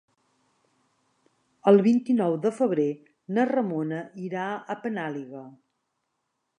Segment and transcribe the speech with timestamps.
[1.71, 2.87] El vint-i-nou de febrer
[3.39, 5.49] na Ramona irà a Penàguila.